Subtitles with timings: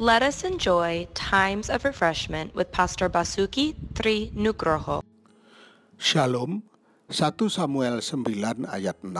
[0.00, 5.04] Let us enjoy times of refreshment with Pastor Basuki Tri Nugroho.
[6.00, 6.64] Shalom,
[7.12, 7.20] 1
[7.52, 9.12] Samuel 9 ayat 6.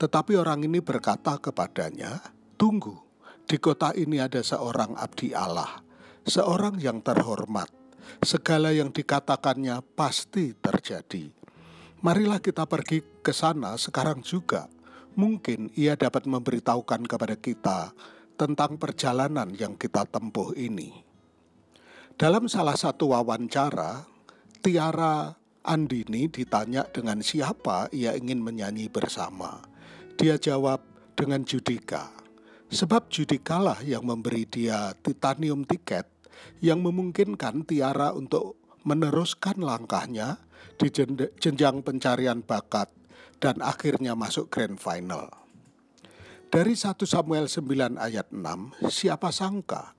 [0.00, 2.24] Tetapi orang ini berkata kepadanya,
[2.56, 2.96] Tunggu,
[3.44, 5.84] di kota ini ada seorang abdi Allah,
[6.24, 7.68] seorang yang terhormat.
[8.24, 11.28] Segala yang dikatakannya pasti terjadi.
[12.00, 14.72] Marilah kita pergi ke sana sekarang juga.
[15.20, 17.92] Mungkin ia dapat memberitahukan kepada kita
[18.38, 20.94] tentang perjalanan yang kita tempuh ini.
[22.14, 24.06] Dalam salah satu wawancara,
[24.62, 25.34] Tiara
[25.66, 29.60] Andini ditanya dengan siapa ia ingin menyanyi bersama.
[30.14, 30.82] Dia jawab
[31.18, 32.10] dengan Judika,
[32.70, 36.06] sebab Judikalah yang memberi dia titanium tiket
[36.62, 40.38] yang memungkinkan Tiara untuk meneruskan langkahnya
[40.78, 40.88] di
[41.38, 42.90] jenjang pencarian bakat
[43.42, 45.47] dan akhirnya masuk grand final.
[46.48, 49.92] Dari 1 Samuel 9 ayat 6, siapa sangka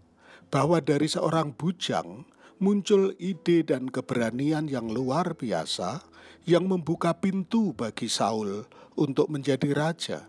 [0.50, 2.26] bahwa dari seorang bujang
[2.58, 6.02] muncul ide dan keberanian yang luar biasa
[6.50, 8.66] yang membuka pintu bagi Saul
[8.98, 10.26] untuk menjadi raja.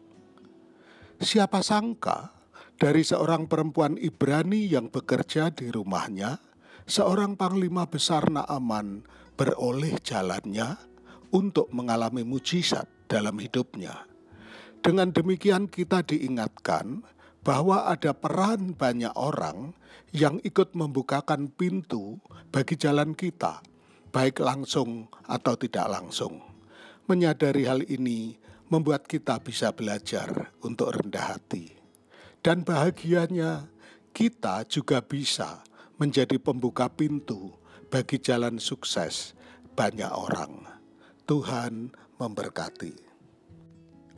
[1.24, 2.36] Siapa sangka
[2.76, 6.36] dari seorang perempuan Ibrani yang bekerja di rumahnya,
[6.84, 9.08] seorang panglima besar Naaman
[9.40, 10.76] beroleh jalannya
[11.32, 14.09] untuk mengalami mujizat dalam hidupnya.
[14.80, 17.04] Dengan demikian kita diingatkan
[17.44, 19.76] bahwa ada peran banyak orang
[20.16, 22.16] yang ikut membukakan pintu
[22.48, 23.60] bagi jalan kita,
[24.08, 26.40] baik langsung atau tidak langsung.
[27.04, 28.40] Menyadari hal ini
[28.72, 31.76] membuat kita bisa belajar untuk rendah hati.
[32.40, 33.68] Dan bahagianya
[34.16, 35.60] kita juga bisa
[36.00, 37.52] menjadi pembuka pintu
[37.92, 39.36] bagi jalan sukses
[39.76, 40.64] banyak orang.
[41.28, 43.09] Tuhan memberkati.